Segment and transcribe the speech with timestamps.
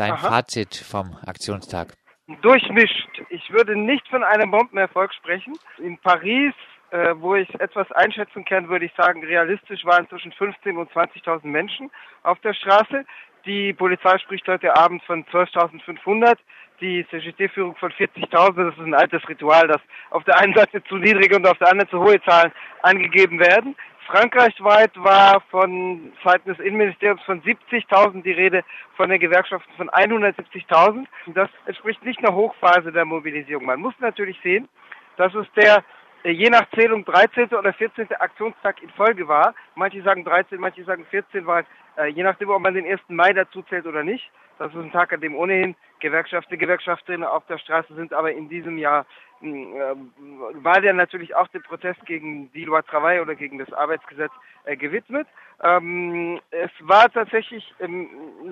[0.00, 0.28] dein Aha.
[0.28, 1.94] Fazit vom Aktionstag?
[2.42, 3.22] Durchmischt.
[3.28, 5.58] Ich würde nicht von einem Bombenerfolg sprechen.
[5.78, 6.54] In Paris
[6.92, 11.46] äh, wo ich etwas einschätzen kann, würde ich sagen, realistisch waren zwischen 15.000 und 20.000
[11.46, 11.88] Menschen
[12.24, 13.04] auf der Straße.
[13.46, 16.36] Die Polizei spricht heute Abend von 12.500.
[16.80, 18.64] Die CGT-Führung von 40.000.
[18.64, 19.80] Das ist ein altes Ritual, dass
[20.10, 22.50] auf der einen Seite zu niedrige und auf der anderen zu hohe Zahlen
[22.82, 23.76] angegeben werden.
[24.10, 28.64] Frankreichweit war von Seiten des Innenministeriums von 70.000 die Rede,
[28.96, 31.06] von den Gewerkschaften von 170.000.
[31.28, 33.66] Das entspricht nicht einer Hochphase der Mobilisierung.
[33.66, 34.68] Man muss natürlich sehen,
[35.16, 35.84] dass es der
[36.24, 37.50] äh, je nach Zählung 13.
[37.54, 38.08] oder 14.
[38.18, 39.54] Aktionstag in Folge war.
[39.76, 41.64] Manche sagen 13, manche sagen 14, weil
[41.96, 43.00] äh, je nachdem, ob man den 1.
[43.08, 44.28] Mai dazu zählt oder nicht.
[44.58, 48.48] Das ist ein Tag, an dem ohnehin Gewerkschaften, Gewerkschafterinnen auf der Straße sind, aber in
[48.48, 49.06] diesem Jahr
[49.40, 54.32] war der natürlich auch dem Protest gegen die Loi Travail oder gegen das Arbeitsgesetz
[54.64, 55.26] äh, gewidmet.
[55.62, 58.08] Ähm, es war tatsächlich ähm,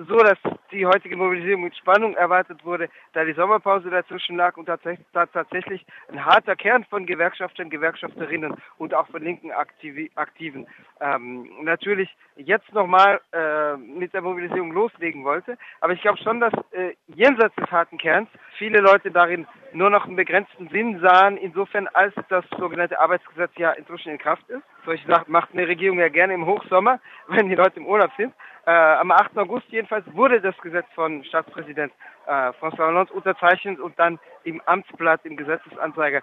[0.07, 0.37] so, dass
[0.71, 5.25] die heutige Mobilisierung mit Spannung erwartet wurde, da die Sommerpause dazwischen lag und tatsächlich, da
[5.25, 10.67] tatsächlich ein harter Kern von Gewerkschaftern, Gewerkschafterinnen und auch von linken Aktiv Aktiven
[11.01, 15.57] ähm, natürlich jetzt nochmal äh, mit der Mobilisierung loslegen wollte.
[15.81, 20.05] Aber ich glaube schon, dass äh, jenseits des harten Kerns viele Leute darin nur noch
[20.05, 24.63] einen begrenzten Sinn sahen, insofern als das sogenannte Arbeitsgesetz ja inzwischen in Kraft ist.
[24.85, 28.33] Solche Sachen macht eine Regierung ja gerne im Hochsommer, wenn die Leute im Urlaub sind.
[28.65, 29.37] Äh, am 8.
[29.37, 31.91] August jedenfalls wurde das Gesetz von Staatspräsident
[32.27, 36.21] äh, François Hollande unterzeichnet und dann im Amtsblatt, im Gesetzesanzeiger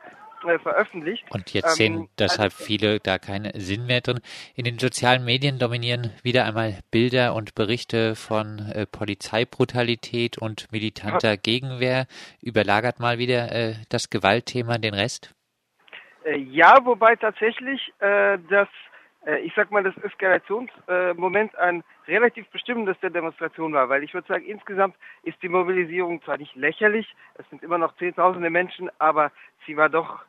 [0.48, 1.24] äh, veröffentlicht.
[1.30, 4.20] Und jetzt sehen ähm, deshalb also, viele da keinen Sinn mehr drin.
[4.54, 11.30] In den sozialen Medien dominieren wieder einmal Bilder und Berichte von äh, Polizeibrutalität und militanter
[11.30, 11.36] ja.
[11.36, 12.06] Gegenwehr.
[12.42, 15.36] Überlagert mal wieder äh, das Gewaltthema den Rest?
[16.26, 18.68] Äh, ja, wobei tatsächlich äh, das,
[19.24, 24.26] äh, ich sag mal, das Eskalationsmoment ein relativ bestimmendes der Demonstration war, weil ich würde
[24.26, 29.30] sagen, insgesamt ist die Mobilisierung zwar nicht lächerlich, es sind immer noch Zehntausende Menschen, aber
[29.66, 30.24] sie war doch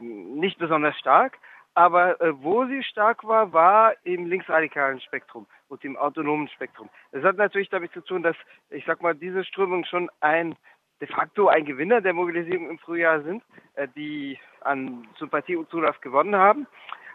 [0.00, 1.38] nicht besonders stark.
[1.74, 6.88] Aber äh, wo sie stark war, war im linksradikalen Spektrum und im autonomen Spektrum.
[7.10, 8.36] Das hat natürlich damit zu tun, dass,
[8.70, 10.54] ich sag mal, diese Strömung schon ein
[11.00, 13.42] de facto ein Gewinner der Mobilisierung im Frühjahr sind,
[13.74, 16.66] äh, die an Sympathie und Zulauf gewonnen haben.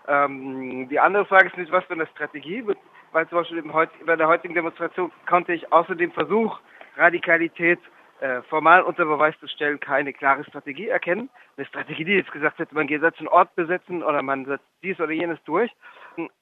[0.07, 2.77] Ähm, die andere Frage ist nicht, was für eine Strategie wird,
[3.13, 3.63] weil zum Beispiel
[4.05, 6.59] bei der heutigen Demonstration konnte ich außer dem Versuch,
[6.97, 7.79] Radikalität
[8.19, 11.29] äh, formal unter Beweis zu stellen, keine klare Strategie erkennen.
[11.55, 14.65] Eine Strategie, die jetzt gesagt hätte, man geht jetzt einen Ort besetzen oder man setzt
[14.83, 15.71] dies oder jenes durch.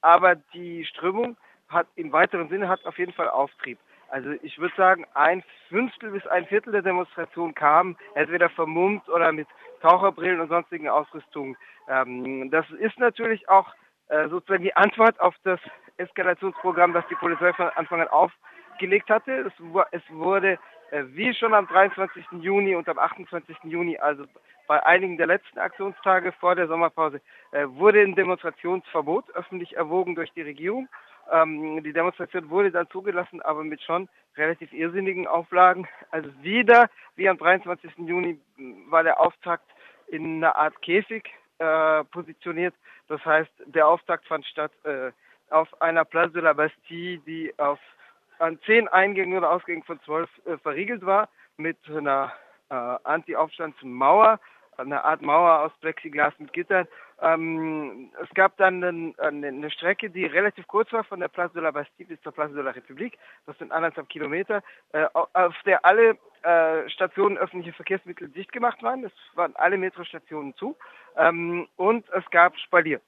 [0.02, 1.38] Aber die Strömung
[1.70, 3.78] hat im weiteren Sinne hat auf jeden Fall Auftrieb.
[4.10, 9.32] Also ich würde sagen, ein Fünftel bis ein Viertel der Demonstration kam entweder vermummt oder
[9.32, 9.48] mit
[9.82, 11.58] Taucherbrillen und sonstigen Ausrüstungen.
[11.90, 13.74] Ähm, das ist natürlich auch
[14.08, 15.60] äh, sozusagen die Antwort auf das
[15.98, 19.32] Eskalationsprogramm, das die Polizei von Anfang an aufgelegt hatte.
[19.32, 19.54] Es,
[19.92, 20.58] es wurde
[20.92, 22.26] wie schon am 23.
[22.42, 23.58] Juni und am 28.
[23.64, 24.26] Juni, also
[24.68, 27.22] bei einigen der letzten Aktionstage vor der Sommerpause,
[27.52, 30.88] äh, wurde ein Demonstrationsverbot öffentlich erwogen durch die Regierung.
[31.32, 35.88] Ähm, die Demonstration wurde dann zugelassen, aber mit schon relativ irrsinnigen Auflagen.
[36.12, 37.92] Also wieder, wie am 23.
[37.98, 38.40] Juni,
[38.90, 39.70] war der Auftakt
[40.08, 42.76] in einer Art Käfig äh, positioniert.
[43.08, 45.12] Das heißt, der Auftakt fand statt äh,
[45.50, 47.80] auf einer Place de la Bastille, die auf
[48.40, 52.32] an zehn Eingängen oder Ausgängen von zwölf äh, verriegelt war, mit einer
[52.70, 54.40] äh, Anti-Aufstandsmauer,
[54.78, 56.88] einer Art Mauer aus Plexiglas mit Gittern.
[57.20, 61.64] Ähm, es gab dann einen, eine Strecke, die relativ kurz war, von der Place de
[61.64, 63.18] la Bastille bis zur Place de la République.
[63.48, 64.62] Das sind anderthalb Kilometer,
[64.94, 69.04] äh, auf der alle äh, Stationen öffentliche Verkehrsmittel dicht gemacht waren.
[69.04, 70.78] Es waren alle Metrostationen zu.
[71.16, 73.02] Ähm, und es gab Spalier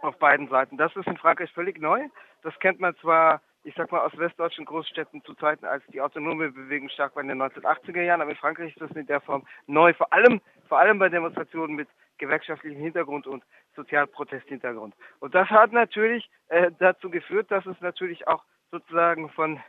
[0.00, 0.76] auf beiden Seiten.
[0.76, 2.08] Das ist in Frankreich völlig neu.
[2.42, 6.52] Das kennt man zwar ich sag mal, aus westdeutschen Großstädten zu Zeiten, als die autonome
[6.52, 8.20] Bewegung stark war in den 1980er Jahren.
[8.20, 11.74] Aber in Frankreich ist das in der Form neu, vor allem, vor allem bei Demonstrationen
[11.74, 11.88] mit
[12.18, 13.42] gewerkschaftlichem Hintergrund und
[13.74, 14.94] Sozialprotesthintergrund.
[15.18, 19.60] Und das hat natürlich äh, dazu geführt, dass es natürlich auch sozusagen von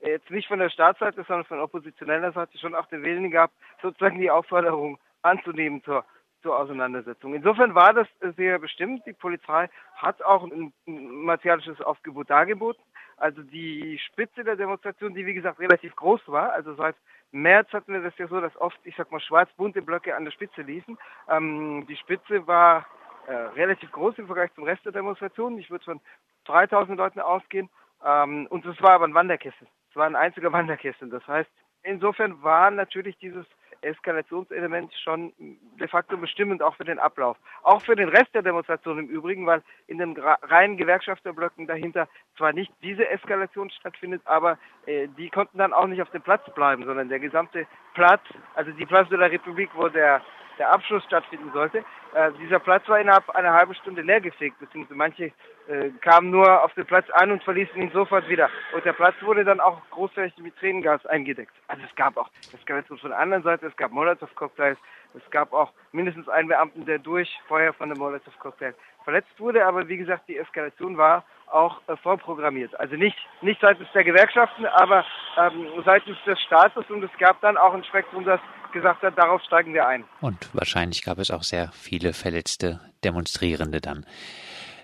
[0.00, 3.52] äh, jetzt nicht von der Staatsseite, sondern von oppositioneller Seite schon auch den Willen gab,
[3.80, 6.04] sozusagen die Aufforderung anzunehmen zur
[6.42, 7.34] zur Auseinandersetzung.
[7.34, 9.04] Insofern war das sehr bestimmt.
[9.06, 12.82] Die Polizei hat auch ein martialisches Aufgebot dargeboten.
[13.18, 16.94] Also die Spitze der Demonstration, die wie gesagt relativ groß war, also seit
[17.32, 20.32] März hatten wir das ja so, dass oft, ich sag mal, schwarz-bunte Blöcke an der
[20.32, 20.96] Spitze liefen.
[21.28, 22.86] Ähm, die Spitze war
[23.26, 25.58] äh, relativ groß im Vergleich zum Rest der Demonstration.
[25.58, 26.00] Ich würde von
[26.44, 27.68] 3000 Leuten ausgehen.
[28.04, 29.66] Ähm, und es war aber ein Wanderkessel.
[29.90, 31.10] Es war ein einziger Wanderkessel.
[31.10, 31.50] Das heißt,
[31.82, 33.46] insofern war natürlich dieses
[33.82, 37.36] Eskalationselement schon de facto bestimmend auch für den Ablauf.
[37.62, 42.52] Auch für den Rest der Demonstration im Übrigen, weil in den reinen Gewerkschafterblöcken dahinter zwar
[42.52, 46.84] nicht diese Eskalation stattfindet, aber äh, die konnten dann auch nicht auf dem Platz bleiben,
[46.84, 48.22] sondern der gesamte Platz,
[48.54, 50.22] also die Place de la République, wo der
[50.58, 51.84] der Abschluss stattfinden sollte.
[52.14, 55.24] Äh, dieser Platz war innerhalb einer halben Stunde leergefegt, beziehungsweise manche
[55.68, 58.48] äh, kamen nur auf den Platz an und verließen ihn sofort wieder.
[58.74, 61.52] Und der Platz wurde dann auch großflächig mit Tränengas eingedeckt.
[61.68, 64.78] Also es gab auch, das gab jetzt von der anderen Seite, es gab Molotow-Cocktails,
[65.14, 68.74] es gab auch mindestens einen Beamten, der durch Feuer von dem Molotow-Cocktail
[69.04, 69.66] verletzt wurde.
[69.66, 72.78] Aber wie gesagt, die Eskalation war auch äh, vorprogrammiert.
[72.78, 75.04] Also nicht, nicht seitens der Gewerkschaften, aber
[75.38, 76.88] ähm, seitens des Staates.
[76.90, 78.40] Und es gab dann auch ein Spektrum, das
[78.72, 80.04] gesagt hat, darauf steigen wir ein.
[80.20, 84.06] Und wahrscheinlich gab es auch sehr viele verletzte Demonstrierende dann.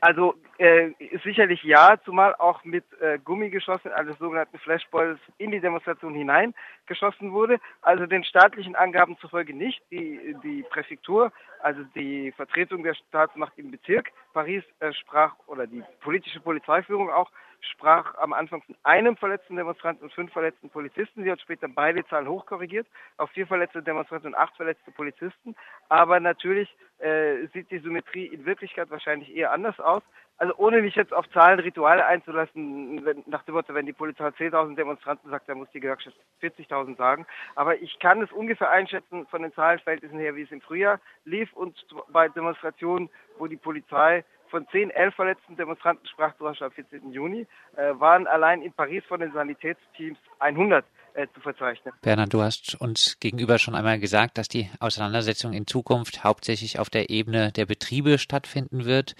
[0.00, 0.90] Also äh,
[1.24, 7.58] sicherlich ja, zumal auch mit äh, Gummigeschossen, also sogenannten Flashballs, in die Demonstration hineingeschossen wurde.
[7.82, 9.82] Also den staatlichen Angaben zufolge nicht.
[9.90, 15.82] Die, die Präfektur, also die Vertretung der Staatsmacht im Bezirk Paris äh, sprach, oder die
[16.00, 17.30] politische Polizeiführung auch,
[17.72, 21.24] sprach am Anfang von einem verletzten Demonstranten und fünf verletzten Polizisten.
[21.24, 22.86] Sie hat später beide Zahlen hochkorrigiert
[23.16, 25.56] auf vier verletzte Demonstranten und acht verletzte Polizisten.
[25.88, 30.02] Aber natürlich äh, sieht die Symmetrie in Wirklichkeit wahrscheinlich eher anders aus.
[30.36, 34.28] Also ohne mich jetzt auf Zahlen, Rituale einzulassen, wenn, nach dem Motto, wenn die Polizei
[34.28, 37.26] 10.000 Demonstranten sagt, dann muss die Gewerkschaft 40.000 sagen.
[37.54, 41.52] Aber ich kann es ungefähr einschätzen von den Zahlenverhältnissen her, wie es im Frühjahr lief
[41.52, 41.76] und
[42.12, 47.12] bei Demonstrationen, wo die Polizei von 10, 11 verletzten Demonstranten sprach zum Beispiel am 14.
[47.12, 47.46] Juni,
[47.76, 50.84] äh, waren allein in Paris von den Sanitätsteams 100
[51.14, 51.94] äh, zu verzeichnen.
[52.02, 56.90] Bernhard, du hast uns gegenüber schon einmal gesagt, dass die Auseinandersetzung in Zukunft hauptsächlich auf
[56.90, 59.14] der Ebene der Betriebe stattfinden wird.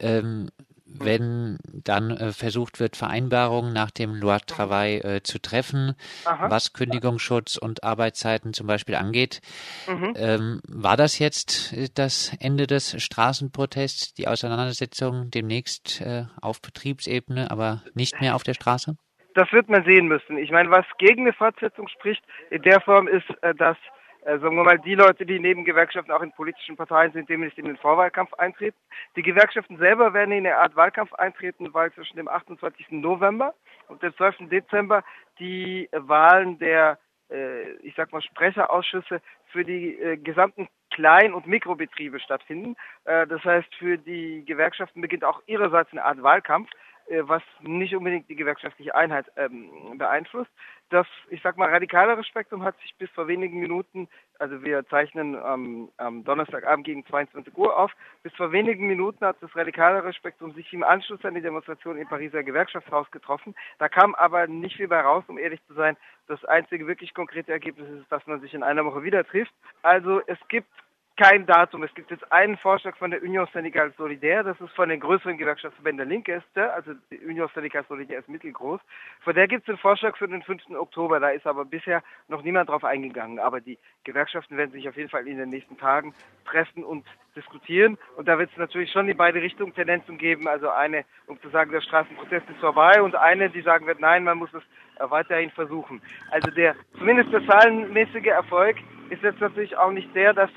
[0.00, 0.48] Ähm,
[0.86, 5.94] wenn dann äh, versucht wird, Vereinbarungen nach dem Loi Travail äh, zu treffen,
[6.24, 6.50] Aha.
[6.50, 9.40] was Kündigungsschutz und Arbeitszeiten zum Beispiel angeht.
[9.88, 10.14] Mhm.
[10.16, 17.50] Ähm, war das jetzt äh, das Ende des Straßenprotests, die Auseinandersetzung demnächst äh, auf Betriebsebene,
[17.50, 18.96] aber nicht mehr auf der Straße?
[19.34, 20.38] Das wird man sehen müssen.
[20.38, 23.76] Ich meine, was gegen eine Fortsetzung spricht, in der Form ist, äh, dass
[24.24, 27.58] äh, sagen wir mal, die Leute, die neben Gewerkschaften auch in politischen Parteien sind, demnächst
[27.58, 28.76] in den Vorwahlkampf eintreten.
[29.16, 32.86] Die Gewerkschaften selber werden in eine Art Wahlkampf eintreten, weil zwischen dem 28.
[32.90, 33.54] November
[33.88, 34.48] und dem 12.
[34.50, 35.04] Dezember
[35.38, 36.98] die Wahlen der,
[37.30, 39.20] äh, ich sag mal, Sprecherausschüsse
[39.52, 42.76] für die äh, gesamten Klein- und Mikrobetriebe stattfinden.
[43.04, 46.70] Äh, das heißt, für die Gewerkschaften beginnt auch ihrerseits eine Art Wahlkampf.
[47.06, 50.50] Äh, was nicht unbedingt die gewerkschaftliche Einheit ähm, beeinflusst.
[50.88, 54.08] Das, ich sag mal, radikalere Spektrum hat sich bis vor wenigen Minuten,
[54.38, 57.92] also wir zeichnen ähm, am Donnerstagabend gegen 22 Uhr auf,
[58.22, 62.08] bis vor wenigen Minuten hat das radikalere Spektrum sich im Anschluss an die Demonstration im
[62.08, 63.54] Pariser Gewerkschaftshaus getroffen.
[63.78, 65.96] Da kam aber nicht viel bei raus, um ehrlich zu sein.
[66.26, 69.52] Das einzige wirklich konkrete Ergebnis ist, dass man sich in einer Woche wieder trifft.
[69.82, 70.70] Also es gibt
[71.16, 71.82] kein Datum.
[71.84, 75.38] Es gibt jetzt einen Vorschlag von der Union Syndicale Solidaire, das ist von den größeren
[75.38, 76.42] Gewerkschaftsverbänden der Linke
[76.74, 78.80] also die Union Syndicale Solidaire ist mittelgroß.
[79.20, 80.70] Von der gibt es einen Vorschlag für den 5.
[80.70, 83.38] Oktober, da ist aber bisher noch niemand drauf eingegangen.
[83.38, 86.14] Aber die Gewerkschaften werden sich auf jeden Fall in den nächsten Tagen
[86.44, 87.06] treffen und
[87.36, 87.96] diskutieren.
[88.16, 90.48] Und da wird es natürlich schon in beide Richtungen Tendenzen geben.
[90.48, 94.24] Also eine, um zu sagen, der Straßenprotest ist vorbei und eine, die sagen wird, nein,
[94.24, 94.62] man muss es
[94.98, 96.02] weiterhin versuchen.
[96.30, 98.76] Also der, zumindest der zahlenmäßige Erfolg
[99.10, 100.50] ist jetzt natürlich auch nicht der, dass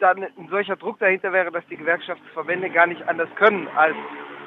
[0.00, 3.96] dann ein solcher Druck dahinter wäre, dass die Gewerkschaftsverbände gar nicht anders können, als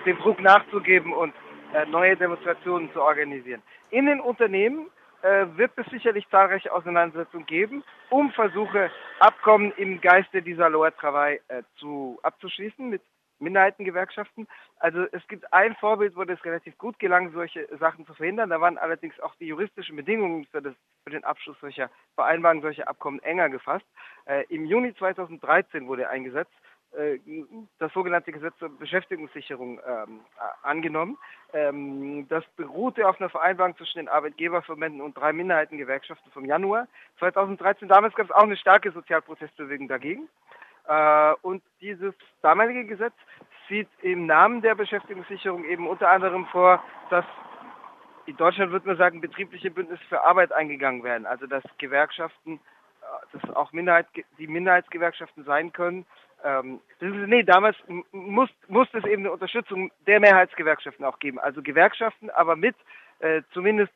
[0.06, 1.34] dem Druck nachzugeben und
[1.74, 3.62] äh, neue Demonstrationen zu organisieren.
[3.92, 4.88] In den Unternehmen
[5.22, 11.40] äh, wird es sicherlich zahlreiche Auseinandersetzungen geben, um Versuche, Abkommen im Geiste dieser Loi Travail
[11.48, 13.02] äh, zu, abzuschließen mit
[13.42, 14.48] Minderheitengewerkschaften.
[14.80, 18.50] Also es gibt ein Vorbild, wo das relativ gut gelang, solche Sachen zu verhindern.
[18.50, 22.88] Da waren allerdings auch die juristischen Bedingungen für, das, für den Abschluss solcher Vereinbarungen, solcher
[22.88, 23.86] Abkommen enger gefasst.
[24.26, 26.54] Äh, Im Juni 2013 wurde eingesetzt
[26.98, 27.20] äh,
[27.80, 30.20] das sogenannte Gesetz zur Beschäftigungssicherung ähm,
[30.62, 31.18] angenommen.
[31.54, 36.88] Ähm, das beruhte auf einer Vereinbarung zwischen den Arbeitgeberverbänden und drei Minderheitengewerkschaften vom Januar
[37.20, 37.88] 2013.
[37.88, 40.28] Damals gab es auch eine starke Sozialprotestbewegung dagegen.
[40.88, 43.14] Äh, und dieses damalige Gesetz
[43.70, 47.26] sieht im Namen der Beschäftigungssicherung eben unter anderem vor, dass
[48.26, 51.26] in Deutschland würde man sagen, betriebliche Bündnisse für Arbeit eingegangen werden.
[51.26, 52.60] Also dass Gewerkschaften,
[53.02, 54.08] äh, dass auch Minderheit,
[54.38, 56.06] die Minderheitsgewerkschaften sein können.
[56.44, 57.78] Ähm, nee, damals
[58.12, 61.40] muss, musste es eben eine Unterstützung der Mehrheitsgewerkschaften auch geben.
[61.40, 62.76] Also Gewerkschaften, aber mit
[63.20, 63.94] äh, zumindest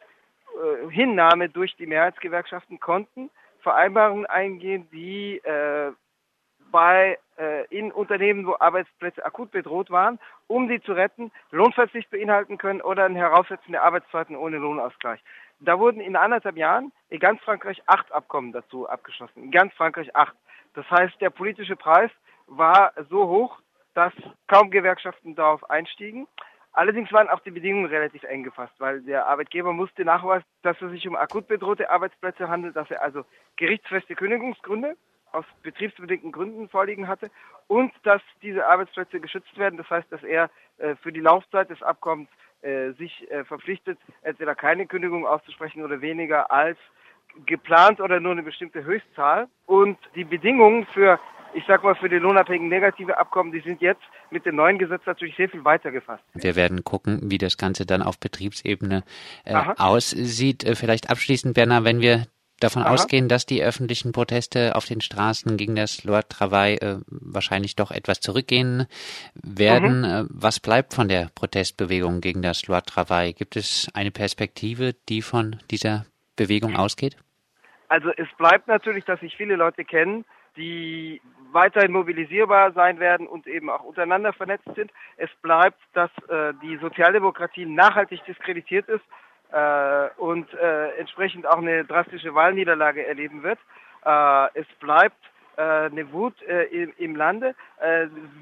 [0.56, 3.30] äh, Hinnahme durch die Mehrheitsgewerkschaften konnten
[3.62, 5.92] Vereinbarungen eingehen, die äh,
[6.76, 12.58] bei äh, in Unternehmen, wo Arbeitsplätze akut bedroht waren, um sie zu retten, Lohnverzicht beinhalten
[12.58, 15.22] können oder ein Heraussetzen der Arbeitszeiten ohne Lohnausgleich.
[15.62, 19.44] Da wurden in anderthalb Jahren in ganz Frankreich acht Abkommen dazu abgeschlossen.
[19.44, 20.36] In ganz Frankreich acht.
[20.74, 22.12] Das heißt, der politische Preis
[22.48, 23.58] war so hoch,
[23.94, 24.12] dass
[24.50, 26.28] kaum Gewerkschaften darauf einstiegen.
[26.74, 30.92] Allerdings waren auch die Bedingungen relativ eng gefasst, weil der Arbeitgeber musste nachweisen, dass es
[30.92, 33.24] sich um akut bedrohte Arbeitsplätze handelt, dass er also
[33.56, 34.98] gerichtsfeste Kündigungsgründe
[35.36, 37.30] aus betriebsbedingten Gründen vorliegen hatte
[37.68, 39.78] und dass diese Arbeitsplätze geschützt werden.
[39.78, 42.30] Das heißt, dass er äh, für die Laufzeit des Abkommens
[42.62, 46.78] äh, sich äh, verpflichtet, entweder keine Kündigung auszusprechen oder weniger als
[47.46, 49.48] geplant oder nur eine bestimmte Höchstzahl.
[49.66, 51.20] Und die Bedingungen für
[51.56, 55.02] ich sag mal, für die lohnabhängigen negative Abkommen, die sind jetzt mit dem neuen Gesetz
[55.06, 56.24] natürlich sehr viel weiter gefasst.
[56.34, 59.04] Wir werden gucken, wie das Ganze dann auf Betriebsebene
[59.46, 60.66] äh, aussieht.
[60.66, 62.26] Äh, vielleicht abschließend, Werner, wenn wir
[62.60, 62.94] davon Aha.
[62.94, 67.92] ausgehen, dass die öffentlichen Proteste auf den Straßen gegen das Loi Travail äh, wahrscheinlich doch
[67.92, 68.88] etwas zurückgehen
[69.34, 70.00] werden.
[70.00, 70.06] Mhm.
[70.06, 73.34] Äh, was bleibt von der Protestbewegung gegen das Loi Travail?
[73.34, 77.18] Gibt es eine Perspektive, die von dieser Bewegung ausgeht?
[77.88, 80.26] Also es bleibt natürlich, dass sich viele Leute kennen,
[80.58, 81.22] die
[81.52, 84.92] weiterhin mobilisierbar sein werden und eben auch untereinander vernetzt sind.
[85.18, 89.04] Es bleibt, dass äh, die Sozialdemokratie nachhaltig diskreditiert ist
[89.52, 93.60] äh, und äh, entsprechend auch eine drastische Wahlniederlage erleben wird.
[94.06, 95.18] Äh, es bleibt
[95.58, 97.56] äh, eine Wut äh, im, im Lande.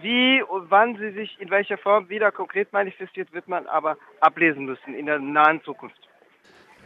[0.02, 4.66] wie und wann sie sich in welcher Form wieder konkret manifestiert, wird man aber ablesen
[4.66, 6.00] müssen in der nahen Zukunft.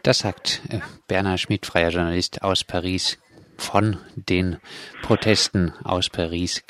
[0.04, 0.62] Das sagt
[1.08, 3.22] Bernhard Schmidt, freier Journalist aus Paris
[3.58, 4.58] von den
[5.02, 6.64] Protesten aus Paris